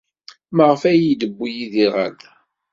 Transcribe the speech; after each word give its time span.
Maɣef 0.55 0.81
ay 0.89 0.97
iyi-d-yewwi 0.99 1.49
Yidir 1.57 1.89
ɣer 1.95 2.09
da? 2.19 2.31